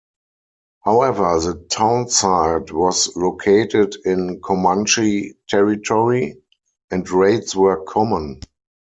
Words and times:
However 0.83 1.39
the 1.39 1.63
townsite 1.69 2.71
was 2.71 3.15
located 3.15 3.97
in 4.03 4.41
Comanche 4.41 5.35
territory 5.47 6.41
and 6.89 7.07
raids 7.11 7.55
were 7.55 7.83
common. 7.83 8.39